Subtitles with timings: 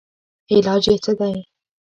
[0.53, 1.31] علاج ئې څۀ دے